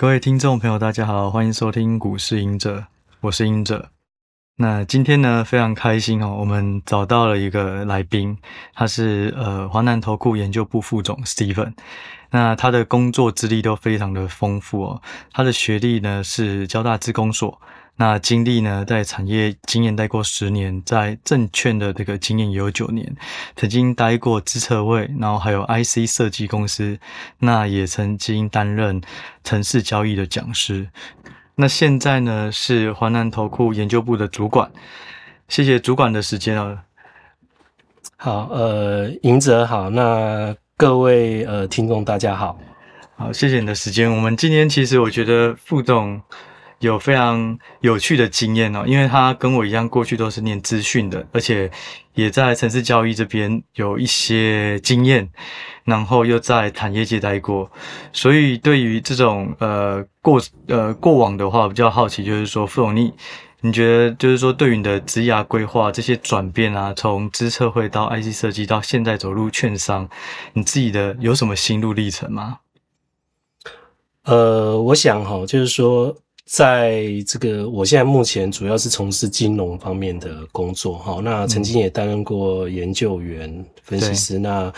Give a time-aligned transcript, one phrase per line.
[0.00, 2.86] 各位听众朋友，大家好，欢迎收听股市赢者，
[3.20, 3.90] 我是赢者。
[4.62, 8.36] 那今天呢，非常开心哦，我们找到了一个来宾，
[8.74, 11.72] 他是呃华南投顾研究部副总 Steven。
[12.28, 15.02] 那他的工作资历都非常的丰富哦，
[15.32, 17.58] 他的学历呢是交大资工所。
[17.96, 23.16] 那经历呢，在产业经验待过十年，在证券的这个经验也有九年，
[23.56, 26.98] 曾经待过资策会，然后还有 IC 设计公司，
[27.38, 29.00] 那也曾经担任
[29.42, 30.90] 城市交易的讲师。
[31.60, 34.70] 那现在呢，是华南投顾研究部的主管。
[35.46, 36.82] 谢谢主管的时间啊。
[38.16, 42.58] 好，呃，隐者好，那各位呃听众大家好，
[43.16, 44.10] 好，谢谢你的时间。
[44.10, 46.20] 我们今天其实我觉得副总。
[46.80, 51.70] 有非常有趣的经验哦，因为他跟我一样，过去都是念资讯的，而且
[52.14, 55.30] 也在城市交易这边有一些经验，
[55.84, 57.70] 然后又在产业界待过，
[58.14, 63.12] 所以对于这种呃过呃过往的话，比较好奇，就是说副总你
[63.60, 70.08] 你觉得就是说对于你的职涯规划这些转变啊，从资策会到 IC 设计到现在走入券商，
[70.54, 72.60] 你自己的有什么心路历程吗？
[74.24, 76.16] 呃，我想哈，就是说。
[76.50, 84.72] 在这个，我现在目前主要是从事金融方面的工作，哈，那曾经也担任过研究员、分析师，那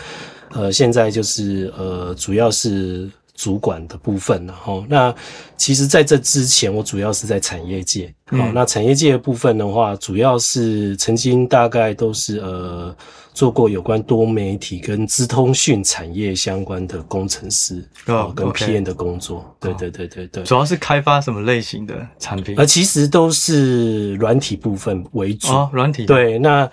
[0.51, 4.85] 呃，现在就是呃，主要是主管的部分然后。
[4.89, 5.13] 那
[5.57, 12.95] 其实在这之前，我主要是在产业界，好，那产业界的部分的话，主要是曾经大概都是呃。
[13.33, 22.55] 做过有关多媒体跟资通讯产业相关的工程师哦，跟 PM 的工作，对、oh, 对对对对，主要是开发什么类型的产品？
[22.57, 26.69] 呃，其实都是软体部分为主哦，软体对那。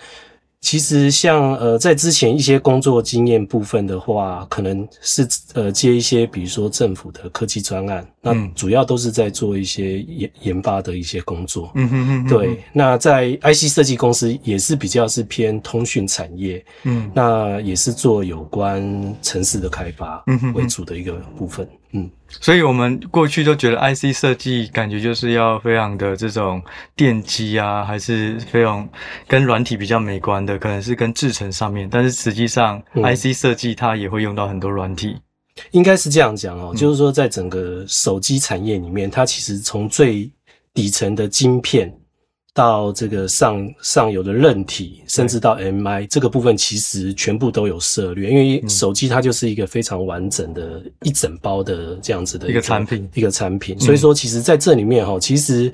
[0.61, 11.71] 其实像呃，在之前一些工作经验部分的话，可能是呃接一些比如说政府的科技专案，那主要都是在做一些研研发的一些工作。
[11.75, 12.27] 嗯哼哼。
[12.27, 18.81] 对，那在 IC 设计公司也是比较是偏通讯产业，嗯，那也是做有关
[19.21, 20.23] 城市的开发
[20.53, 21.67] 为主的一个部分。
[21.93, 26.61] 嗯，所以我们过去都觉得 IC 设计感觉就是要非常的这种
[26.95, 28.87] 电机啊，还是非常
[29.27, 31.89] 跟软体比较美观的，可能是跟制程上面。
[31.91, 35.09] 但是实际上，IC 设计它也会用到很多软体。
[35.09, 35.21] 嗯，
[35.71, 40.29] 应该是这样讲哦，就是说在整个手机产业里面，它其实从最
[40.73, 41.95] 底层的晶片。
[42.53, 48.29] 到这个上上游的韧体，甚至到 MI 这个部分，其实全部都有涉略。
[48.29, 53.79] 因为手机它就是一个非常完整的一整包的这样子的一个产品，一个产品。
[53.79, 55.71] 所以说，其实在这里面哈，其实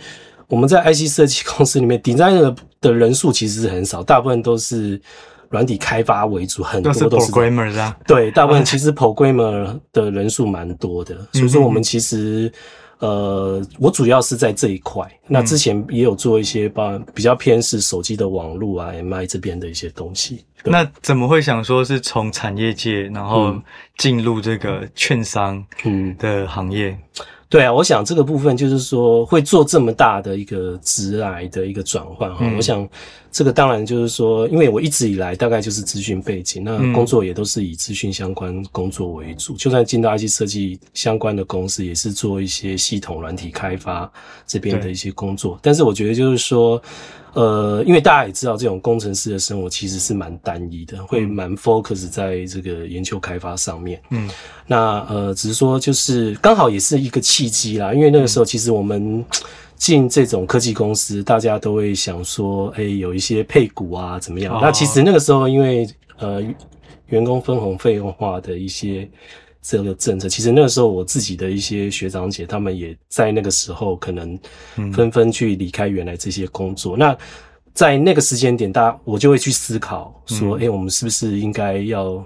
[0.47, 5.01] 我们在 IC 设计公司里面，designer 的人数其实是很少，大部分都是
[5.49, 7.97] 软体开发为主，很多都是 programmer 啊。
[8.05, 11.15] 对，大部分其实 programmer 的人数蛮多的。
[11.33, 12.51] 所以说，我们其实。
[12.99, 15.07] 呃，我主要是在这一块。
[15.27, 20.43] 那之前也有做一些帮比较偏是手机的网络啊，MI 这边的一些东西。
[20.63, 23.55] 那怎么会想说是从产业界，然后
[23.99, 26.89] 进入这个券商嗯的行业？
[26.89, 32.45] 嗯对啊，我想这个部分就是说会做这么大的一个直来的一个转换哈。
[32.57, 32.87] 我想
[33.31, 39.55] 这个当然就是说，因为我一直以来大概就是资讯背景，那工作也都是以资讯相关工作为主。
[39.55, 44.11] 就算进到 IC 设计相关的公司，也是做一些系统软体开发
[44.45, 45.57] 这边的一些工作。
[45.61, 46.81] 但是我觉得就是说。
[47.37, 54.01] 呃，因为大家也知道，这种工程师的生活其实是蛮单一的，会蛮 focus 在这个研究开发上面。
[54.09, 54.27] 嗯，
[54.65, 59.23] 那呃，只是说就是刚好也是一个契机啦，因为那个时候其实我们
[59.75, 64.57] 进这种科技公司，大家都会想说，哎，有一些配股啊，怎么样？
[64.59, 65.87] 那其实那个时候因为
[66.17, 66.41] 呃，
[67.05, 69.07] 员工分红费用化的一些。
[69.69, 74.39] 这个政策，其实那个时候我自己的一些学长姐，他们也在那个时候可能
[74.93, 76.95] 纷纷去离开原来这些工作。
[76.95, 77.17] 嗯、那
[77.73, 82.23] 在那个时间点，大家我就会去思考说，哎、嗯欸，我们是不是应该要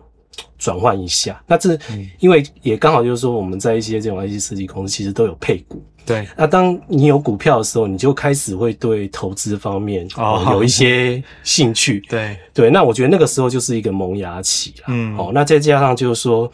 [0.59, 1.41] 转换一下？
[1.47, 1.75] 那这
[2.19, 5.83] 因为也刚好就是说，我们在一些这种 IT 设计公司，其实都有配股。
[6.05, 6.27] 对。
[6.37, 12.03] 那当你有股票的时候，你就开始会对投资方面哦有一些兴趣。
[12.07, 12.69] 对对。
[12.69, 14.85] 那我觉得那个时候就是一个萌芽期啦。
[14.89, 15.15] 嗯。
[15.15, 16.51] 好，那再加上就是说。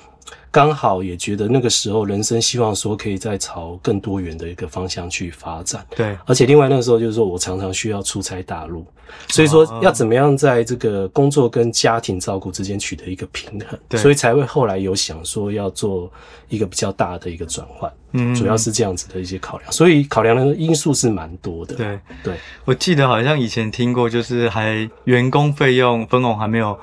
[0.50, 5.85] 刚好也觉得那个时候人生希望说可以再朝更多元的一个方向去发展。
[5.95, 8.85] 对，而且另外那个时候就是说我常常需要出差大陆，
[9.29, 13.77] 所以说要怎么样在这个工作跟家庭照顾之间取得一个平衡。
[13.88, 16.12] 对，所以才会后来有想说要做
[16.50, 17.91] 一个比较大的一个转换。
[18.13, 21.75] 嗯，主要是这样子的一些考量，所以考量的因素是蛮多的。
[21.75, 26.77] 对对，我记得好像以前听过，就是还员工费用分红还没有。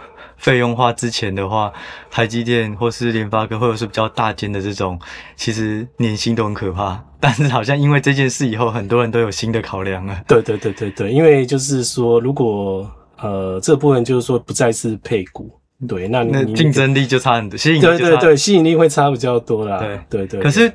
[0.45, 1.73] 费用化之前的话，
[2.11, 5.01] 台积电或是联发科，或者是比较大间的这种，
[5.37, 7.03] 其实年薪都很可怕。
[7.19, 10.21] 但是好像因为这件事以后，很多人都有新的考量 了。
[10.29, 12.87] 对对对对对，因为就是说，如果
[13.19, 15.51] 呃这部分就是说不再是配股，
[15.89, 19.79] 对，那你那竞争力就差很多，吸引力对对对，吸引力会差比较多啦。
[19.79, 20.71] 对对对，可是。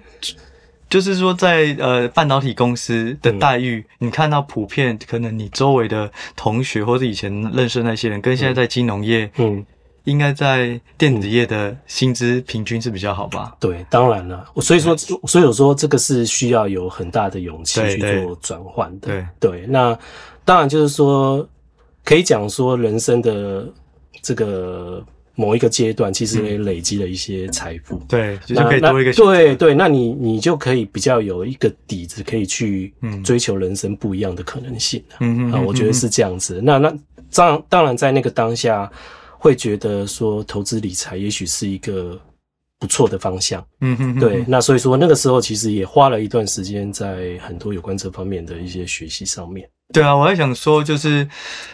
[0.89, 9.63] 就是说在，在呃半导体公司的待遇，嗯，你看到普遍可能你周围的同学或者以前认识的那些人，跟现在在金融业，嗯，
[10.05, 13.55] 应该在电子业的薪资平均是比较好吧？
[13.59, 19.07] 对，当然了，所以说，所以我说这个是需要有很大的勇气去做转换的。
[19.07, 19.97] 对对，对，那
[20.43, 21.47] 当然就是说，
[22.03, 23.67] 可以讲说人生的
[24.21, 25.05] 这个。
[25.39, 32.93] 某一个阶段，其实也累积了一些财富，嗯，对，就是可以多一个对对，那你你就可以比较有一个底子，可以去
[33.23, 36.59] 追求人生不一样的可能性嗯嗯啊，我觉得是这样子。
[36.61, 36.93] 那那
[37.31, 38.91] 当当然在那个当下，
[39.37, 42.19] 会觉得说投资理财也许是一个
[42.77, 43.65] 不错的方向。
[43.79, 44.43] 嗯哼，对。
[44.45, 49.69] 那所以说那个时候其实也花了一段时间在很多有关这方面的一些学习上面。
[49.93, 51.27] 对啊，我还想说，就是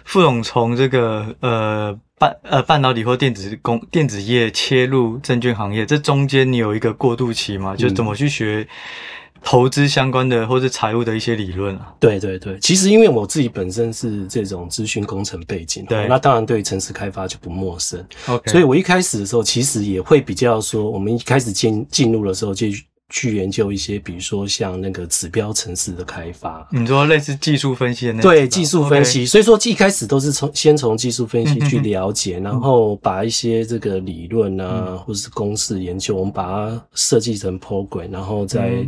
[0.04, 2.00] 傅总从这个呃。
[2.18, 7.76] 半呃半导体或电子工电子业切入证券行业，这中间你有一个过渡期吗？
[7.76, 8.66] 就怎么去学
[9.44, 11.94] 投资相关的或是财务的一些理论啊？
[12.00, 18.02] 对对对，其实因为我自己本身是这种资讯工程背景，对，那当然对城市开发就不陌生。
[18.28, 22.68] OK，所以我一开始的时候其实也会比较说，我们一开始进进入的时候就。
[23.10, 28.22] 去研究一些，比如说像那个指标城市的开发，你说类似技术分析的那？
[28.22, 29.26] 对，技术分析。
[29.28, 38.84] 所以说一开始都是从先从技术分析去了解，嗯、然后把一些这个理论啊，嗯、或者是公式研究，我们把它设计成 program，然后在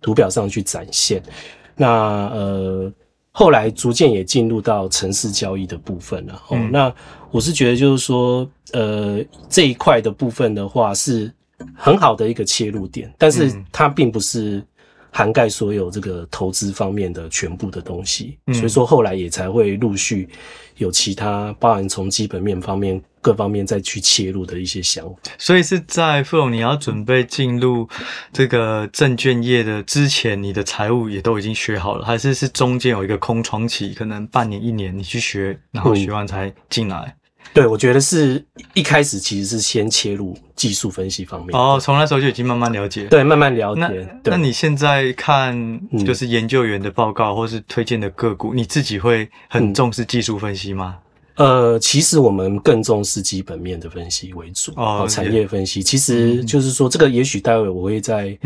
[0.00, 1.20] 图表上去展现。
[1.26, 1.32] 嗯、
[1.76, 1.88] 那
[2.28, 2.92] 呃，
[3.32, 6.42] 后来逐渐也进入到城市交易的部分了。
[6.72, 6.90] 那
[7.30, 11.30] 我是觉得就是说，呃，这一块的部分的话是。
[11.74, 14.64] 很好的一个切入点，但是它并不是
[15.10, 20.28] 涵盖所有这个投资方面的全部的东西，嗯，所以说后来也才会陆续
[20.76, 25.16] 有其他，包含从基本面方面各方面再去切入的一些想法。
[25.38, 27.88] 所以是在副总你要准备进入
[28.32, 36.98] 这个证券业的之前，你的财务也都已经学好了，还是是中间有一个空窗期，可能半年一年你去学，然后学完才进来？
[37.06, 37.14] 嗯
[37.52, 41.58] 对，我觉得是一开始其实是先切入技术分析方面。
[41.58, 43.04] 哦，从那时候就已经慢慢了解。
[43.04, 44.08] 对，慢慢了解。
[44.24, 50.96] 那你现在看，就是研究员的报告或是推荐的个股，嗯，你自己会很重视技术分析吗？
[50.96, 51.04] 嗯
[51.38, 55.80] 呃，其实我们更重视基本面的分析为主哦，产业分析。
[55.80, 58.36] 其实就是说，这个也许待会我会再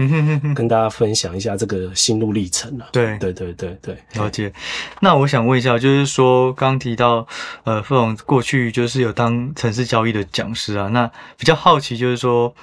[0.55, 2.87] 跟大家分享一下这个心路历程了。
[2.93, 4.53] 对对对对对，了解。
[5.01, 7.27] 那我想问一下，就是说刚提到
[7.65, 12.55] 呃，傅总过去就是有当城市交易的讲师啊，那比较好奇就是说。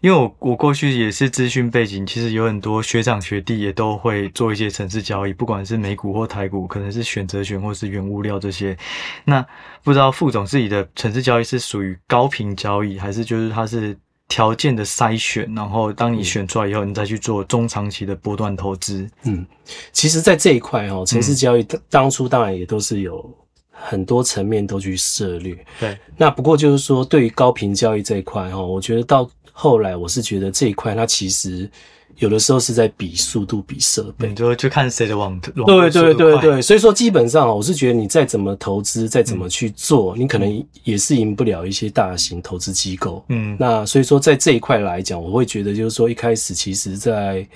[0.00, 8.78] 因为我我过去也是资讯背景，其实有很多学长学弟也都会做一些城市交易，不管是美股或台股，可能是选择权或是原物料这些。
[9.24, 9.44] 那
[9.82, 13.96] 不知道副总自己的城市交易是属于高频交易，还是就是它是
[14.28, 19.08] 条件的筛选，然后当你选出来以后，你再去做中长期的波段投资？
[19.24, 19.46] 嗯，
[19.92, 23.34] 其实，在这一块哦，城市交易当初当然也都是有
[23.70, 25.56] 很多层面都去涉猎。
[25.80, 31.70] 对，那不过就是说，对于高频交易这一块哈，我觉得到后来我是觉得这一块，它其实
[32.18, 35.38] 有的时候是在比速度、比设备，就去看谁的网。
[35.40, 43.24] 对对对对，所以说基本上我是觉得你再怎么投资，再怎么去做，你可能也是赢不了一些大型投资机构。
[43.28, 47.46] 嗯，那所以说在这一块来讲，我会觉得就是说一开始其实在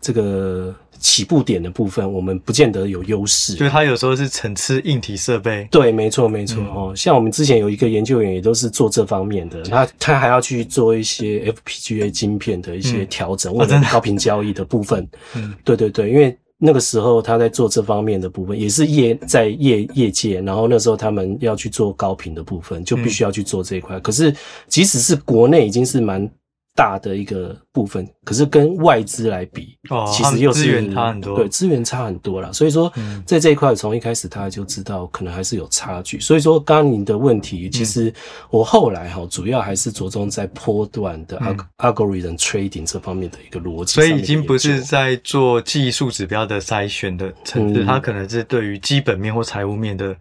[0.00, 0.74] 这个。
[1.02, 5.66] 起步点的部分，我们不见得有优势，就是它有时候是层次硬体设备。
[5.70, 6.96] 对，没错，没错哦、嗯。
[6.96, 15.06] 像我们之前有一个研究员，也都是做这方面的，他他还要去做一些 FPGA 晶片的一些调整，或、嗯、者高频交易的部分。
[15.34, 24.00] 嗯， 对对对，因为那个时候他在做这方面的部分，也是业在业业界，然后那时候他们要去做高频的部分，就必须要去做这一块、嗯。
[24.00, 24.32] 可是
[24.68, 26.30] 即使是国内已经是蛮。
[26.74, 32.50] 大的一个部分，可是跟外资来比，哦，其实又是资源差很多，对，资源差很多啦。
[32.50, 32.90] 所以说，
[33.26, 36.18] 在这一块从一开始他就知道，可能还是有差距。
[36.18, 38.12] 所以说，刚刚你的问题，其实
[38.48, 41.38] 我后来哈，主要还是着重在波段的
[41.76, 43.92] algorithm trading 这方面的一个逻辑。
[43.92, 50.14] 所以已经不是在做技术指标的筛选的程度，它可能是对于基本面或财务面的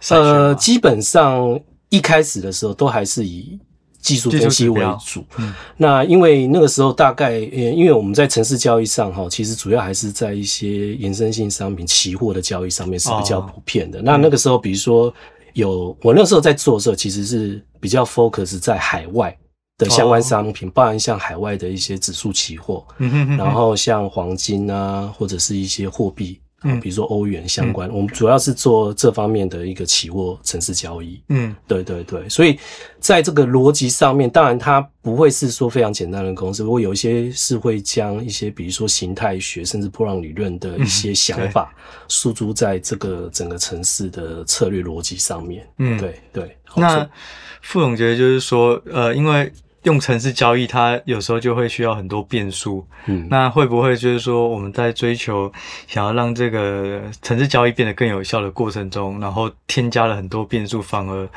[0.00, 0.18] 筛选。
[0.18, 3.60] 呃，基本上一开始的时候都还是以。
[4.04, 14.00] 技术分析为主，嗯，那因为那个时候大概，呃，因为我们在城市交易上哈，其实主要还是在一些延伸性商品、期货的交易上面是比较普遍的。
[14.00, 15.12] 哦、那那个时候，比如说
[15.54, 19.34] 有我那时候在做的时候，其实是比较 focus 在海外
[19.78, 22.86] 的相关商品，包含像海外的一些指数期货，
[23.38, 26.38] 然后像黄金啊，或者是一些货币。
[26.64, 31.22] 嗯，比如说欧元相关，嗯、我们主要是做这方面的一个期货城市交易。
[31.28, 32.58] 嗯，对对对，所以
[32.98, 41.72] 在这个逻辑上面，当然它不会是说非常简单的公式，不过有一些是会将一些比如说形态学甚至波浪理论的一些想法
[42.08, 45.66] 输诸在这个整个城市的策略逻辑上面。
[45.78, 46.56] 嗯，对对。
[46.76, 47.08] 那
[47.62, 49.52] 傅总觉得就是说，呃，因为。
[49.84, 52.86] 用城市交易，它有时候就会需要很多变数。
[53.06, 55.50] 嗯，那会不会就是说，我们在追求
[55.86, 61.28] 想要让这个城市交易变得更有效的过程中，然后添加了很多变数，反而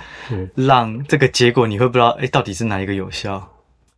[0.55, 3.45] 让这个结果你会不知道，哎、欸，到底是哪一个有效？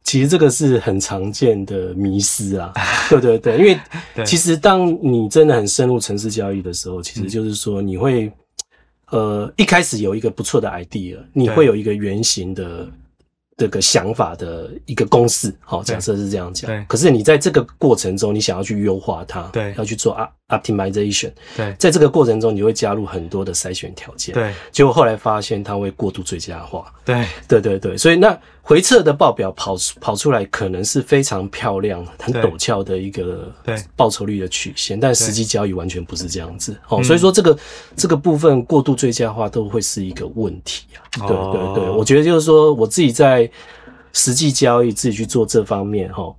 [0.04, 2.74] 其实这个是很常见的迷失啊。
[3.10, 3.80] 对对对，因为
[4.26, 8.32] 其实当你真的很深入城市交易的时候，其实就是说你会
[9.12, 12.90] 呃一开始有一个不错的 idea，你会有一个原型的。
[13.60, 16.72] 这个想法的一个公式，好，假设是这样讲。
[16.72, 16.84] 对。
[16.88, 20.14] 可是你在这个过程中，你想要去优化它，对，要去做
[20.50, 24.54] optimization，对，在这个过程中，你会加入很多的筛选条件，对。
[24.72, 27.98] 结果后来发现它会过度最佳化，对，对对对。
[27.98, 36.78] 所以那回测的报表跑出跑出来，可能是非常漂亮、很陡峭的一个对报酬率的曲线，但实际交易完全不是这样子。
[36.90, 37.58] 哦，所以说这个
[37.96, 40.86] 这个部分过度最佳化都会是一个问题
[41.18, 41.28] 啊。
[41.28, 43.50] 对对对，我觉得就是说我自己在。
[44.12, 46.34] 实际交易自己去做这方面齁，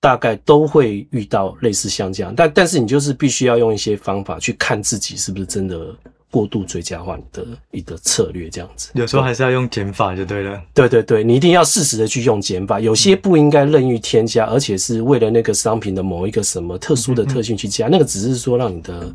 [0.00, 5.94] 大概都会遇到类似像这样，但但是你就是必须要用一些方法去看自己是不是真的
[6.30, 8.90] 过度追加化你的一个策略这样子。
[8.94, 10.60] 有时候还是要用减法就对了。
[10.72, 19.12] 对对对，你一定要适时的去用减法，有些不应该任意添加，而且是为了那个商品的某一个什么特殊的特性去加，那个只是说让你的。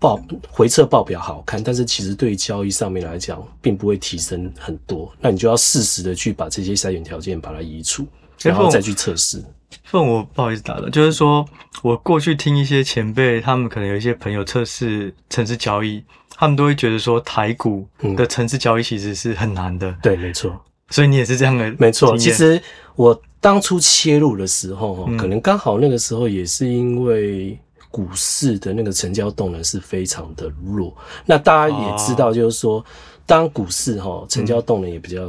[0.00, 0.16] 报
[0.48, 5.12] 回测报表好看，但是其实对于交易上面来讲，并不会提升很多。
[5.20, 8.06] 那你就要适时的去把这些筛选条件把它移除，
[8.42, 9.42] 然后再去测试。
[9.84, 11.44] 凤我不好意思打断，就是说
[11.82, 19.90] 我过去听一些前辈，他们可能有一些朋友测试城市交易，他们都会觉得说台股的城市交易其实是很难的。
[19.90, 20.58] 嗯、对，没错。
[20.90, 21.74] 所以你也是这样的？
[21.78, 22.16] 没错。
[22.16, 22.60] 其实
[22.96, 27.58] 我当初切入的时候，可能刚好那个时候也是因为。
[27.90, 32.84] 股市的那个成交动能是非常的弱，那大家也知道，就是说，
[33.24, 35.26] 当股市哈成交动能也比较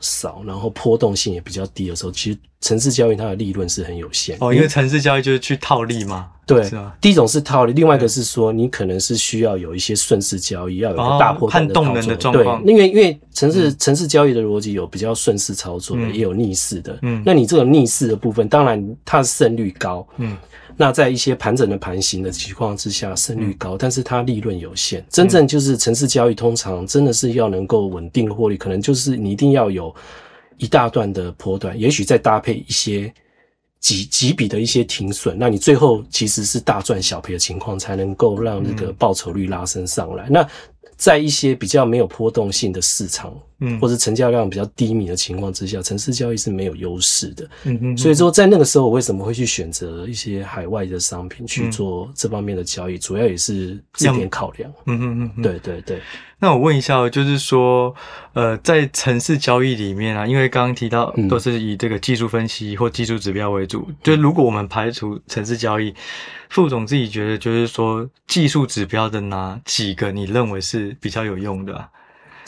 [0.00, 4.36] 少，然后波动性也比较低的时候，其实城市交易它的利润是很有限。
[4.40, 6.28] 哦，因为城市交易就是去套利嘛。
[6.46, 6.66] 对？
[6.98, 16.98] 第一种是套利，另外一个是说，你可能是需要有一些顺势交易，要有一个大波段的对，因为因为城市城市交易的逻辑有比较顺势操作的，嗯、也有逆势的。
[17.02, 20.06] 嗯，那你这种逆势的部分，当然它的胜率高。
[20.16, 20.34] 嗯。
[20.80, 25.04] 那在一些盘整的盘形的情况之下，胜率高，但是它利润有限。
[25.10, 29.92] 真正就是城市交易，通常真的是要能够稳定获利，可能就是你一定要有
[30.56, 33.12] 一大段的波段，也许再搭配一些
[33.80, 40.28] 几几笔的一些停损，那你最后其实是大赚小赔的情况，才能够让那个报酬率拉升上来。
[40.30, 40.48] 那
[40.96, 47.48] 在一些比较没有波动性的市场，嗯，或者成交量比较低迷的情况之下，城市交易是没有优势的。
[47.64, 54.70] 嗯嗯，所以说在那个时候，我为什么会去选择一些海外的商品去做这方面的交易，嗯、主要也是这点考量。
[54.86, 56.00] 嗯嗯嗯，对对对。
[56.40, 57.92] 那我问一下，就是说，
[58.32, 65.94] 呃，在城市交易里面啊，因为刚刚提到都是以这个技术分析或技术指标为主，嗯、就如果我们排除城市交易。
[66.50, 71.86] 副总自己觉得，就是说技术指标的哪几个你认为是比较有用的啊？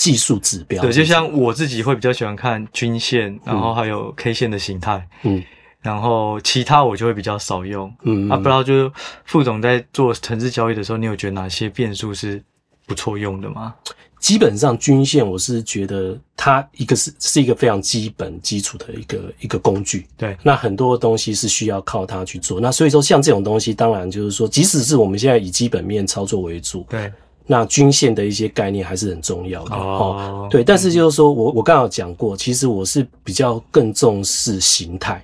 [0.00, 5.44] 技术指标，对，就像我自己会比较喜欢看均线，然后还有 K 线的形态，嗯，
[5.82, 8.90] 然后其他我就会比较少用，嗯，啊，不知道就是
[9.26, 12.42] 副总在做城市交易的时候，你有觉得哪些变数是
[12.86, 13.74] 不错用的吗？
[14.18, 20.06] 基本上均线，我是觉得它一个是是一个非常基本基础的一个一个工具。
[20.16, 22.58] 对，那很多东西是需要靠它去做。
[22.58, 27.10] 那所以说，像这种东西，当然就是说，即使是我们现在以基本面操作为主，对，
[27.50, 29.74] 那均线的一些概念还是很重要的。
[29.74, 35.20] 哦，对，但是就是说我我刚好讲过，其实我是比较更重视形态。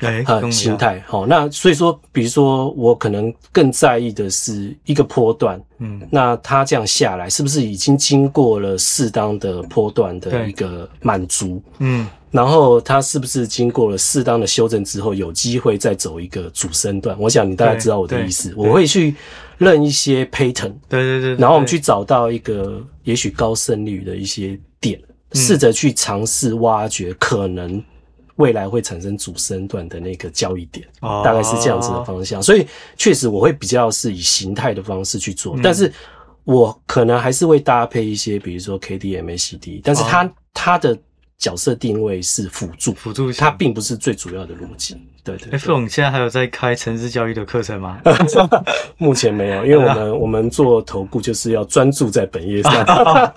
[0.00, 17.14] 哎，呃，形态好，那所以说，比如说我可能更在意的是一个波段，嗯，那它这样下来是不是已经经过了适当的波段的一个满足，嗯，然后它是不是经过了适当的修正之后，有机会再走一个主升段？
[17.20, 19.14] 我想你大概知道我的意思，我会去
[19.58, 24.98] 认一些 pattern，对对对，然后我们去找到一个也许高胜率的一些点，
[25.34, 27.82] 试着去尝试挖掘可能。
[28.40, 32.66] 未来会产生主升段的那个交易点，大概是这样子的方向，所以
[32.96, 35.92] 确实我会比较是以形态的方式去做，但是
[36.44, 40.98] 我可能还是会搭配一些，比如说 K D M A C D，但是它、哦、它的
[41.40, 44.94] 角色定位是辅助，辅助它并不是最主要的逻辑。
[45.24, 47.98] 对对，对，哎，副总现在还有在开城市交易的课程吗？
[48.98, 52.84] 目前没有，因为我们 我们做投顾就是要专注在本业上，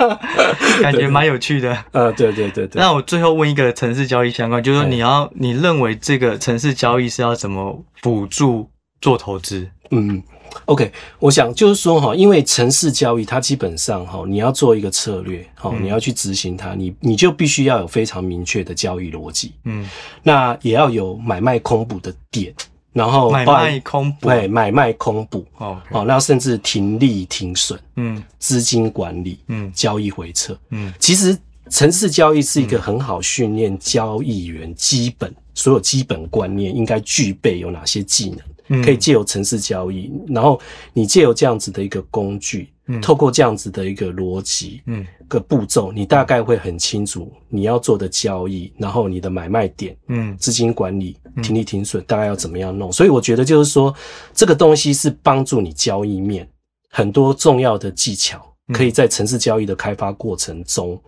[0.83, 1.77] 感觉蛮有趣的。
[1.91, 2.81] 呃，对对对对。
[2.81, 8.69] 那我最后问一个城市交易相关，就是说你要你认为这个城市交易是要怎么辅助
[8.99, 9.67] 做投资？
[9.91, 10.21] 嗯。
[10.65, 19.89] OK，我想就是说哈，因为城市交易它基本上哈，你要做一个策略哈，你要去执行它，你你就必须要有非常明确的交易逻辑，嗯，
[20.21, 22.53] 那也要有买卖空补的点，
[22.93, 31.37] 然后买卖空补，对，买卖空补，哦，哦，那甚至停利停损，嗯，资金管理，嗯，交易回撤，嗯，其实
[31.69, 38.39] 城市交易是一个很好训练交易员基本所有基本观念应该具备有哪些技能。
[38.83, 40.59] 可以借由城市交易，然后
[40.93, 52.89] 你借由这样子的一个工具，嗯，透过这样子的一个逻辑，嗯，个步骤，你大概会很清楚你要做的交易，然后你的买卖点，嗯，资金管理、停利停损，大概要怎么样弄。
[52.89, 53.93] 所以我觉得就是说，
[54.33, 56.47] 这个东西是帮助你交易面
[56.89, 58.41] 很多重要的技巧，
[58.73, 60.99] 可以在城市交易的开发过程中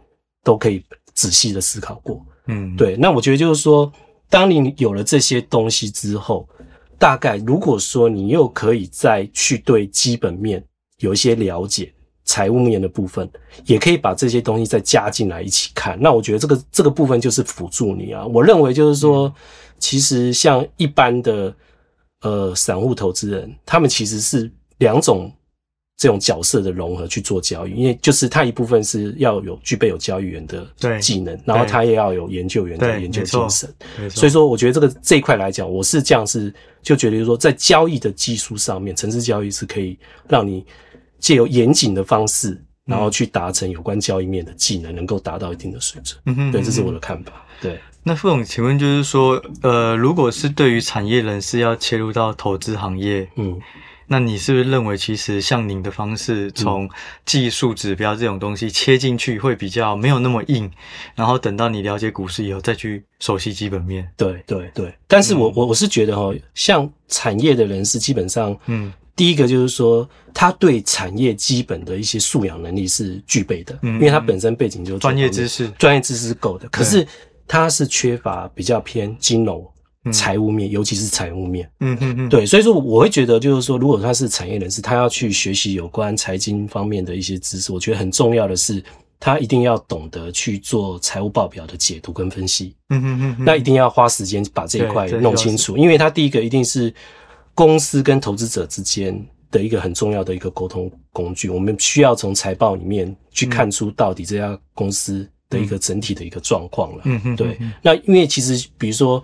[0.43, 0.83] 都可以
[1.13, 2.21] 仔细的思考过。
[2.47, 2.97] 嗯，对。
[2.97, 3.89] 那我觉得就是说，
[4.29, 6.45] 当你有了这些东西之后。
[6.97, 10.63] 大概如果说你又可以再去对基本面
[10.99, 13.29] 有一些了解，财务面的部分
[13.65, 18.25] 也可以把这些东西再加进来一起看，那我觉得这个这个部分就是辅助你啊。
[18.25, 19.33] 我认为就是说，
[19.77, 21.53] 其实像一般的
[22.21, 25.31] 呃散户投资人，他们其实是两种。
[25.97, 33.73] 这种角色的融合去做交易，因为就是它一部分是要有具备有交易员的技能，然后他也要有研究员的研究精神。
[34.09, 39.97] 所以说，我觉得这个这一块来讲，我是这样是就觉得就是说，在交易的技术上面，城市交易是可以
[40.27, 40.65] 让你
[41.17, 46.19] 借由严谨的方式，然后去达成有关交易面的技能，能够达到一定的水准。
[46.25, 47.31] 嗯哼，对，这是我的看法。
[47.61, 53.57] 对，那傅总，请问就是说，呃，如果是对于产业人士要切入到投资行业，嗯。
[54.07, 56.89] 那你是不是认为，其实像您的方式，从
[57.25, 60.69] 技术指标这种东西切进去，会比较没有那么硬，
[61.15, 64.07] 然后等到你了解股市以后，再去熟悉基本面？
[64.15, 64.93] 对对对。
[65.07, 76.67] 但是我我我是觉得哈，像产业的人士，基本上，嗯，第一个就是说，他对产业基本的一些素养能力是具备的，嗯，因为他本身背景就专业知识，专业知识是够的。
[76.69, 77.07] 可是
[77.47, 79.67] 他是缺乏比较偏金融。
[80.11, 88.83] 财务面，尤其是财务面，嗯嗯嗯，对，所以说我会觉得，就是说，如果他是产业人士，他要去学习有关财经方面的一些知识，我觉得很重要的是，
[89.19, 96.93] 他一定要懂得去做财务报表的解读跟分析，嗯嗯嗯，那一定要花时间把这一块弄清楚，因为他第一个一定是
[97.55, 109.23] 公司跟投资者之间的一个很重要的一个沟通工具，我们需要从财报里面去看出到底这家公司的一个整体的一个状况了，嗯嗯，对，那因为其实比如说。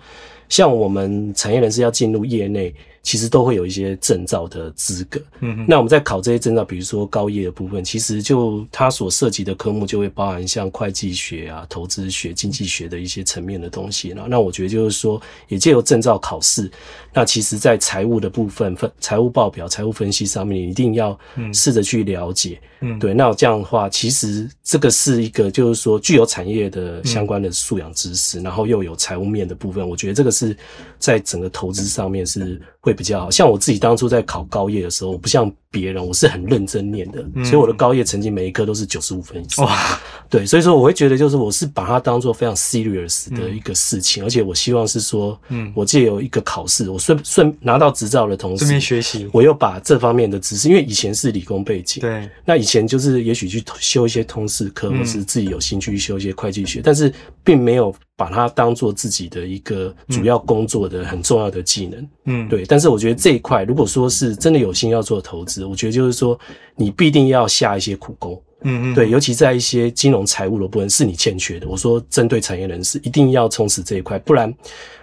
[0.52, 2.74] 像我们产业人士要进入业内。
[3.02, 14.12] 其实都会有一些证照的资格，嗯，那我们在考这些证照，比如说高业的部分，其实就它所涉及的科目就会包含像会计学啊、投资学、经济学的一些层面的东西。
[14.14, 16.70] 那那我觉得就是说，也借由证照考试，
[17.12, 21.18] 那其实在财务的部分分财务报表、财务分析上面，你一定要
[21.52, 23.12] 试着去了解，嗯，对。
[23.12, 30.56] 那这样的话，其实这个是一个就是说具有产业的相关的素养知识，然后又有财务面的部分，我觉得这个是
[31.00, 32.92] 在整个投资上面是会。
[32.94, 39.64] 比较好，像我自己当初在考高业的时候，不像别人，我是很认真念的，嗯、所以我的高业成绩每一科都是九十五分以上。
[39.64, 57.94] 哇，对，所以说我会觉得，就是我是把它当做非常 serious 的一个事情，嗯、而且我希望是说，嗯，我借由一个考试，我顺顺拿到执照的同时，顺便学习，我又把这方面的知识，因为以前是理工背景，对，那以前就是也许去修一些通识课，或是自己有兴趣去修一些会计学，嗯、但是并没有。
[58.14, 62.64] 把它当做自己的一个主要工作的很重要的技能，嗯，对。
[62.66, 66.38] 但是我觉得这一块，如果说是真的有心要做投资，我觉得就是说
[66.76, 69.10] 你必定要下一些苦功，嗯嗯，对。
[69.10, 71.68] 尤其在一些金融财务的部分是你欠缺的。
[71.68, 74.52] 我说针对产业人士，一定要充实这一块，不然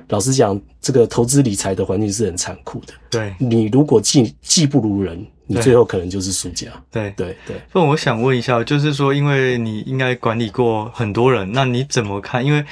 [0.10, 2.94] 老实讲，这个投资理财的环境是很残酷的。
[3.10, 6.68] 对，你如果技技不如人，你最后可能就是输家。
[6.92, 7.58] 对对对。
[7.74, 12.46] 那我想问一下，就是说，因为你应该管理过很多人，那你怎么看？
[12.46, 12.64] 因为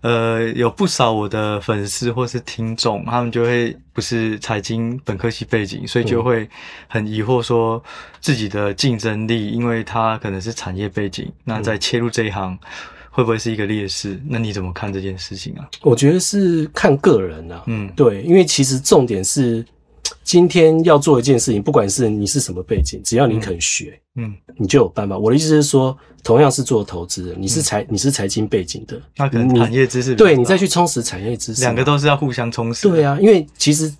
[0.00, 6.48] 呃，有不少我的粉丝或是听众，他们就会不是财经本科系背景，所以就会
[6.86, 7.82] 很疑惑说
[8.20, 12.58] 自己的竞争力，因为他可能是产业背景，那在切入这一行
[13.10, 14.20] 会不会是一个劣势？
[14.28, 15.68] 那你怎么看这件事情啊？
[15.82, 19.64] 我觉得是看个人啊，嗯，对，因为其实重点是。
[20.28, 25.16] 今天要做一件事情，不管是你是什么背景，只要你肯学，嗯，你就有办法。
[25.16, 32.86] 我的意思是说，同样是做投资的，你是财、嗯、你是财经背景的，那可能产业知识对，你再去充实产业知识，两个都是要互相充实。
[32.86, 33.90] 对啊，因为其实。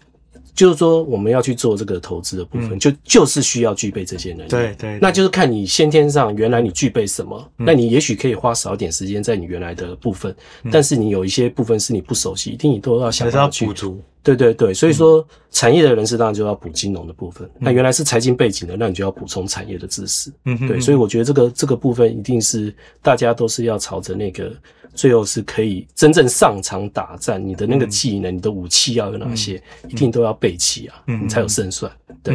[0.59, 4.51] 就是说，我们要去做这个投资的部分，嗯、就就是需要具备这些能力。
[4.51, 14.01] 对对，对，那就是看你先天上原来你具备什么，嗯、那你也许可以花少点时间在你原来的部分，嗯、但是你有一些部分是你不熟悉，一定你都要想办法去补足。
[14.21, 17.47] 对对对，所以说、嗯、产业的人士当然就要补金融的部分。
[17.55, 20.29] 嗯、那原来是财经背景的，那你就要补充产业的知识。
[20.67, 24.53] 对，所以我觉得这个这个部分一定是大家都是要朝着那个。
[24.99, 31.91] 最后是可以真正上场打战，你的那个技能、嗯、你的武器要有哪些，嗯、一定都要备齐啊，嗯、你才有胜算。
[32.25, 32.35] 对，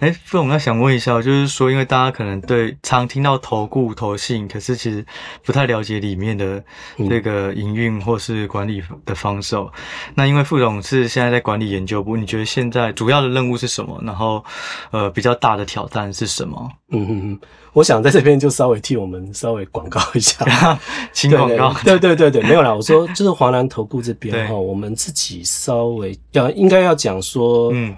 [0.00, 5.06] 哎、嗯，傅总，那想问一下，就是说，因为大家可能对常听到投顾、投信，可是其实
[5.44, 6.62] 不太了解里面的
[7.08, 9.54] 这个营运或是管理的方式。
[9.54, 9.70] 嗯、
[10.16, 14.00] 那因为傅总是现在在管理研究部，你觉得现在主要的任务是什么？
[14.02, 14.44] 然后，
[14.90, 16.68] 呃，比较大的挑战是什么？
[16.90, 17.40] 嗯嗯嗯，
[17.74, 20.78] 我想在这边就稍微替我们稍微广告一下，
[21.12, 21.74] 请广告。
[21.84, 22.72] 对对对对，没有啦。
[22.72, 27.92] 我说就是华南投顾这边哈，我们自己稍微要应该要讲说，嗯，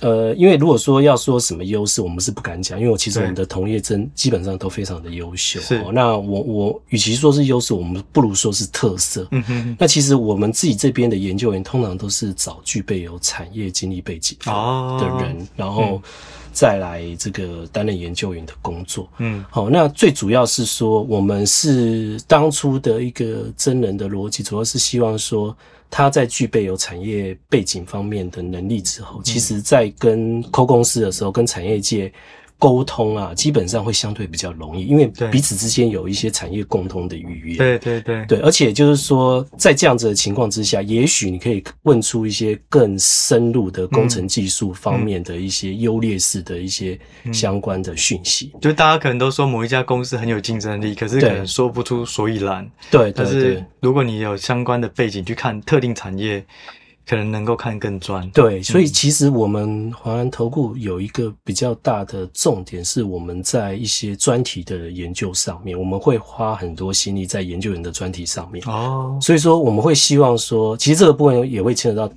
[0.00, 5.58] 呃，因为如果说要说什么优势，我们是不敢讲，因为我其实我们的同业真基本上都非常的优秀。
[5.58, 9.26] 是，那我我与其说是优势，我们不如说是特色。
[9.30, 9.76] 嗯哼哼。
[9.80, 15.82] 那其实我们自己这边的研究员通常都是找具备有产业经历背景的人，哦、然后。
[15.94, 16.02] 嗯
[16.54, 25.54] 再来这个担任研究员的工作，嗯，好，那最主要是说，我们是当初的一个真人的逻辑，主要是希望说，
[25.90, 32.12] 他在具备有产业背景方面的能力之后，其实在跟 call 公司的时候，跟产业界。
[32.58, 37.58] 沟通啊，基本上会相对比较容易，因为彼此之间有一些产业共通的语言。
[37.58, 46.98] 对对对对，而且就是说，在这样子的情况之下，也许你可以问出一些更深入的工程技术方面的一些优劣势的一些
[47.32, 48.50] 相关的讯息。
[48.60, 52.66] 就大家可能都说某一家公司很有竞争力，可是可能说不出所以然。
[52.90, 56.44] 对，但是如果你有相关的背景去看特定产业。
[57.06, 58.28] 可能能够看更专。
[58.30, 68.64] 对，所以其实我们华南投顾有一个比较大的重点，是我们在一些专题的研究上面，我们会花很多心力在研究员的专题上面。
[68.66, 72.14] 哦，所以说我们会希望说，其实这个部分也会牵扯到，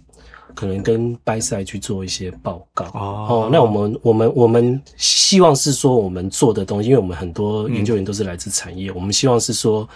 [0.56, 2.86] 可能跟 buy side 去做一些报告。
[2.94, 9.88] 哦，哦，那我们我们我们希望是说，我们做的东西，因为我们很多研究员都是来自产业，嗯、我们希望是说，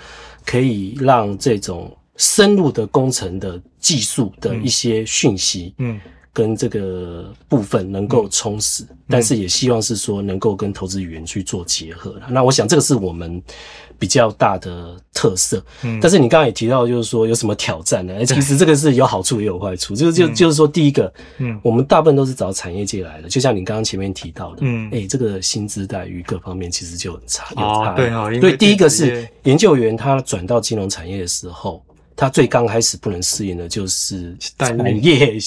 [0.46, 1.90] 可以让这种。
[2.22, 6.00] 深入的工程的技术的一些讯息，嗯，
[6.32, 12.12] 跟这个部分能够充实，嗯、但是也希望是说能够跟投资语言去做结合。
[12.12, 13.42] 了、那我想这个是我们
[13.98, 15.66] 比较大的特色。
[15.82, 18.24] 嗯，但是你刚刚也提到，就是说有什么挑战呢？
[18.24, 19.96] 其实这个是有好处也有坏处。
[19.96, 27.96] 就就就是说，第一个，嗯，我们大部分都是找产业界来的，就像你刚刚前面提到的，嗯，哎、欸，这个薪资待遇各方面其实就很差，有差。
[27.96, 31.84] 对哦，对，第一个是研究员他转到金融产业的时候。
[32.22, 35.40] 他最刚开始不能适应的就是产业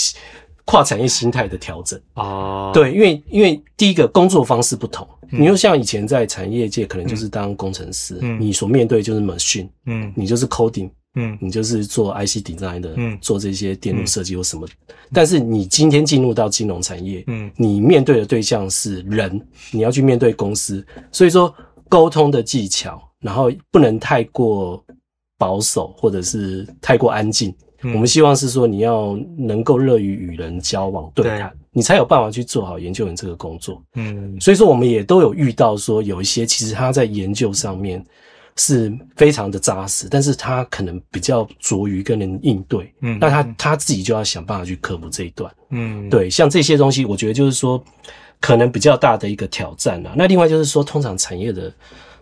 [0.65, 14.67] 跨产业心态的调整啊，对，因为因为第一个工作方式不同，你就像以前在产业界可能就是当工程师，你所面对就是 machine，嗯，你就是 coding，嗯，你就是做 IC design 的，嗯，做这些电路设计或什么。
[15.13, 21.55] 但是你今天进入到金融产业，嗯，你面对的对象是人，你要去面对公司，所以说
[21.89, 24.85] 沟通的技巧，然后不能太过。
[25.37, 33.83] 保守或者是太过安静，嗯、我们希望是说你要能够乐于与人交往对谈，对你才有办法去做好研究员这个工作。
[33.95, 38.05] 嗯，所以说我们也都有遇到说有一些其实他在研究上面
[38.57, 42.95] 是非常的扎实，但是他可能比较拙于跟人应对。
[43.01, 45.53] 嗯，那他他自己就要想办法去克服这一段。
[45.71, 47.83] 嗯，对，像这些东西，我觉得就是说
[48.41, 50.15] 可能比较大的一个挑战啊。
[50.17, 51.73] 那另外就是说，通常产业的。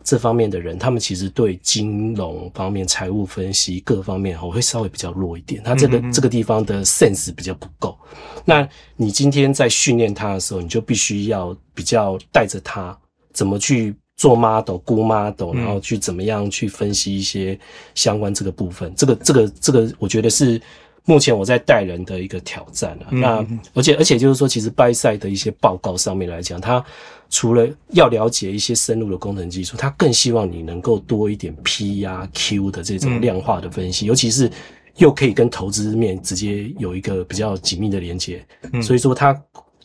[0.05, 5.63] 这方面的人，他们其实对金融方面、财务分析各方面，我会稍微比较弱一点。
[5.63, 7.97] 他这个这个地方的 sense 比较不够。
[8.45, 12.97] 那你今天在训练他的时候，你就必须要比较带着他
[13.33, 17.59] 怎么去做 model、估 model，然后去怎么样去分析一些
[17.95, 18.93] 相关这个部分。
[18.97, 20.61] 这个、这个、这个，我觉得是
[21.05, 23.07] 目前我在带人的一个挑战啊。
[23.11, 26.85] 那而且而且就是说，其实 buy side 的一些报告上面来讲，他。
[27.33, 34.51] 除了要了解一些深入的工程技术，他更希望你能够多一点 P 啊 Q 的这种量化的分析，嗯、尤其是
[34.99, 38.47] 又可以跟投资面直接有一个比较紧密的连接。
[38.75, 39.35] 嗯、所以说他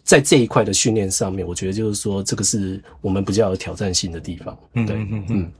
[0.03, 4.57] 在这一块的训练上面，我觉得就是说这个是我们比较有挑战性的地方。
[4.73, 5.51] 对，嗯嗯嗯。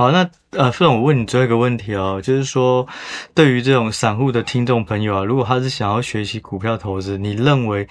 [0.00, 2.88] 好，那呃，傅总，我问你最后一个问题哦，就是说，
[3.34, 7.86] 对于这种散户的听众朋友啊，如果他是想要学习股票投资，你认为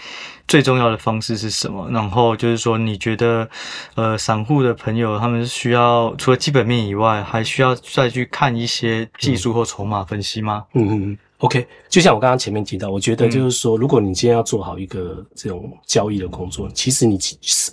[0.47, 1.87] 最重要的方式是什么？
[1.91, 3.47] 然后就是说，你觉得
[3.93, 10.65] 呃，散户的朋友他们是需要除了基本面以外，还需要再去看一些技术或筹码分析吗？
[10.73, 11.17] 嗯嗯嗯。
[11.39, 17.17] OK，就像我刚刚前面提到，我觉得就是说，如果你今天要做好一个这种交易的工作，嗯、其实你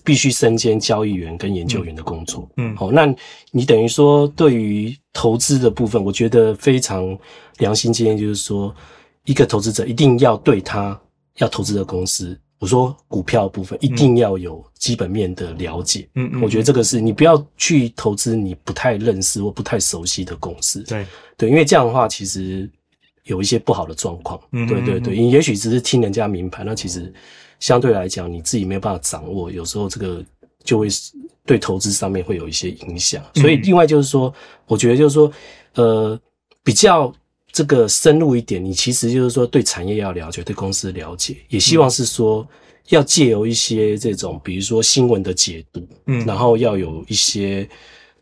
[0.04, 2.48] 必须身兼交易员跟研究员的工作。
[2.58, 3.12] 嗯，好，那
[3.50, 7.18] 你等于说对于投资的部分，我觉得非常
[7.58, 8.72] 良心建议，就是说，
[9.24, 10.96] 一个投资者一定要对他
[11.38, 16.08] 要投资的公司，我说股票部分一定要有基本面的了解。
[16.14, 20.84] 嗯嗯，我觉得这个是你不要去投资你不太认识或不太熟悉的公司。
[20.84, 21.04] 对
[21.36, 22.70] 对，因为这样的话，其实。
[23.26, 27.12] 有一些不好的状况，嗯，对对对，你也许只是听人家名牌，那其实
[27.60, 30.24] 相对来讲，你自己没有办法掌握，有时候这个
[30.62, 30.88] 就会
[31.44, 33.22] 对投资上面会有一些影响。
[33.34, 34.32] 所以，另外就是说，
[34.66, 35.30] 我觉得就是说，
[35.74, 36.18] 呃，
[36.62, 37.12] 比较
[37.50, 42.46] 这个深入一点，你其实就是说对产业要了解，对公司了解，也希望是说
[42.90, 47.68] 要借由一些这种，比如说新闻的解读，嗯，然后要有一些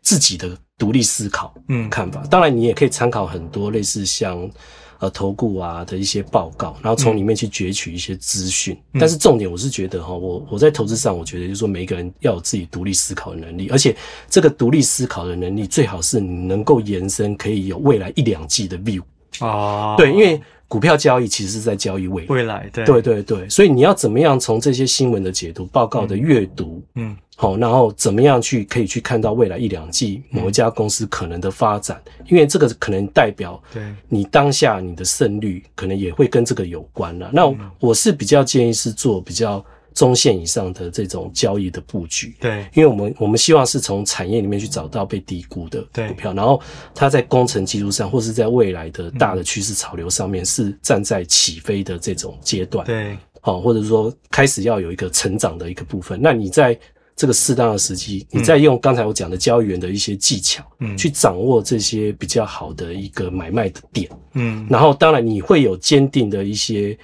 [0.01, 2.25] 自己的独立思考，嗯，看法。
[2.27, 4.49] 当然，你也可以参考很多类似像。
[4.99, 8.77] 呃，投顾啊的一些报告，然后从里面去攫取一些资讯。
[8.93, 13.95] 嗯、但是重点，我是觉得哈，我我在投资上，我觉得就是说，每一个人要有自己独立思考的能力，而且
[14.29, 19.01] 这个独立思考的能力，最好是你能够延伸，可以有未来一两季的 view
[19.39, 19.95] 哦。
[19.97, 20.41] 对，因为。
[20.67, 33.83] 股票交易其实是在交易未来，未来对对对对，所以你要怎么样从这些新闻的解读、报告的阅读，嗯，好，然后怎么样去可以去看到未来一两季某一家公司可能的发展，嗯、因为这个可能代表对。
[34.07, 37.29] 你当下你的胜率可能也会跟这个有关了。
[37.33, 39.63] 那我是比较建议是做比较。
[39.93, 46.61] 中线以上的这种交易的布局，对，因为我们我们希望是从产业里面去找到被低估的股票，然后
[46.93, 56.19] 它在工程技术上，或是在未来的大的趋势潮流上面，是站在起飞的这种阶段，对，好，或者说开始要有一个成长的一个部分。
[56.21, 56.77] 那你在
[57.15, 66.97] 这个适当的时机，你再用刚才我讲的交易员的一些技巧，嗯，去掌握这些比较好的一个买卖的点，嗯，然后当然你会有坚定的一些。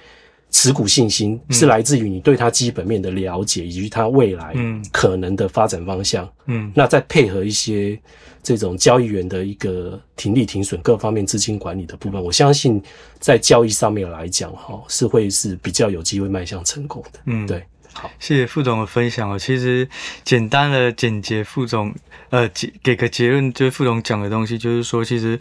[0.54, 4.54] 持股信心是来自于你对它基本面的了解，以及它未来
[4.92, 6.30] 可能的发展方向。
[6.44, 7.98] 嗯，那再配合一些
[8.42, 12.82] 这种交易员的一个停利停损各方面资金管理的部分，我相信
[13.18, 17.20] 在交易上面来讲，哈，是会是比较有机会迈向成功的。
[17.24, 19.38] 嗯，对，好，谢谢副总的分享哦。
[19.38, 19.88] 其实
[20.24, 21.94] 简单的简洁，副总
[22.30, 22.48] 呃，
[22.82, 25.38] 给个结论，就是副总讲的东西，就是说其实。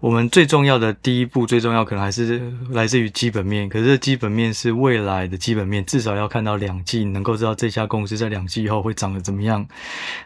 [0.00, 3.66] 我们最重要的第一步，最重要可能还是来自于基本面。
[3.70, 9.66] 可是基本面是未来的基本面，至少要看到两季，能够知道这家公司在两季以后会涨得怎么样。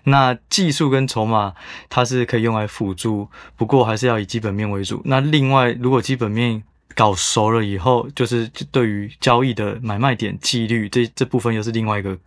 [0.03, 1.55] 那技术跟筹码
[1.89, 5.01] 它是可以用来辅助，不过还是要以基本面为主。
[5.05, 6.61] 那另外，如果基本面
[6.95, 12.19] 搞熟了以后，就是对于交易的买卖点、纪律这这部分又是另外一个。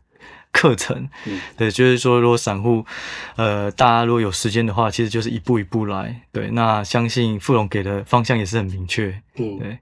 [0.52, 1.10] 课程，
[1.58, 2.86] 对，就是说，如果散户，
[3.36, 6.50] 呃，大家如果有时间的话，其实就是一步一步来，对。
[6.52, 9.78] 那相信副总给的方向也是很明确，嗯，对。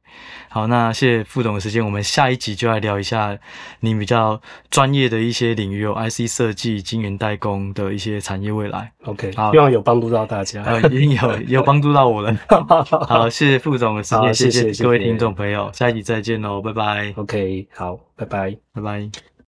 [0.48, 3.38] 好，那谢谢副总的时间，我们下一集就来聊一下
[3.82, 8.92] 你比较专业的一些领域，有 IC 设计、晶圆代工的一些产业未来。
[9.06, 12.36] OK，好，希望有帮助到大家，呃，一定有 有帮助到我了。
[13.08, 17.14] 好，谢谢副总的时间，谢谢各位听众朋友，下一集再见喽，拜拜。
[17.16, 19.30] OK，好，拜拜，拜拜。